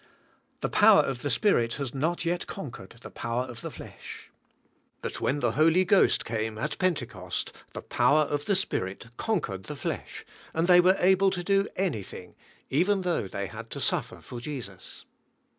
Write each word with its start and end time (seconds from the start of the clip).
The 0.61 0.67
power 0.69 1.03
of 1.03 1.21
the 1.21 1.29
spirit 1.29 1.73
has 1.73 1.93
not 1.93 2.25
yet 2.25 2.47
con 2.47 2.71
quered 2.71 2.99
the 3.01 3.11
power 3.11 3.43
of 3.43 3.61
the 3.61 3.69
flesh." 3.69 4.31
But 5.03 5.21
when 5.21 5.41
the 5.41 5.51
Holy 5.51 5.85
Ghost 5.85 6.25
came 6.25 6.57
at 6.57 6.79
Pentecost, 6.79 7.51
the 7.73 7.83
power 7.83 8.23
of 8.23 8.45
the 8.45 8.55
Spirit 8.55 9.05
conquered 9.17 9.65
the 9.65 9.75
flesh, 9.75 10.25
and 10.55 10.67
they 10.67 10.81
were 10.81 10.97
able 10.97 11.29
to 11.29 11.43
do 11.43 11.67
any 11.75 12.01
thing, 12.01 12.33
even 12.71 13.03
thoug 13.03 13.25
h 13.25 13.31
they 13.31 13.45
had 13.45 13.69
to 13.69 13.79
suffer 13.79 14.21
for 14.21 14.39
Jesus. 14.41 15.05